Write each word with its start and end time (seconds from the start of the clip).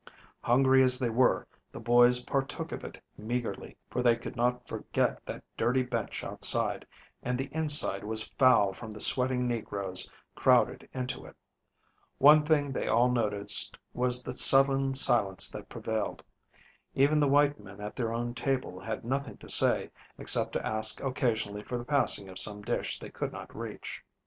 Hungry 0.41 0.81
as 0.81 0.97
they 0.97 1.11
were, 1.11 1.45
the 1.71 1.79
boys 1.79 2.21
partook 2.21 2.71
of 2.71 2.83
it 2.83 2.99
meagerly, 3.19 3.77
for 3.87 4.01
they 4.01 4.15
could 4.15 4.35
not 4.35 4.67
forget 4.67 5.23
that 5.27 5.43
dirty 5.55 5.83
bench 5.83 6.23
outside, 6.23 6.87
and 7.21 7.37
the 7.37 7.49
inside 7.53 8.03
was 8.03 8.29
foul 8.39 8.73
from 8.73 8.89
the 8.89 8.99
sweating 8.99 9.47
negroes 9.47 10.09
crowded 10.33 10.89
into 10.91 11.23
it. 11.27 11.35
One 12.17 12.43
thing 12.43 12.71
they 12.71 12.87
all 12.87 13.11
noticed 13.11 13.77
was 13.93 14.23
the 14.23 14.33
sullen 14.33 14.95
silence 14.95 15.47
that 15.49 15.69
prevailed. 15.69 16.23
Even 16.95 17.19
the 17.19 17.29
white 17.29 17.59
men 17.59 17.79
at 17.79 17.95
their 17.95 18.11
own 18.11 18.33
table 18.33 18.79
had 18.79 19.05
nothing 19.05 19.37
to 19.37 19.49
say, 19.49 19.91
except 20.17 20.53
to 20.53 20.65
ask 20.65 20.99
occasionally 21.03 21.61
for 21.61 21.77
the 21.77 21.85
passing 21.85 22.27
of 22.27 22.39
some 22.39 22.63
dish 22.63 22.97
they 22.97 23.11
could 23.11 23.31
not 23.31 23.55
reach. 23.55 24.01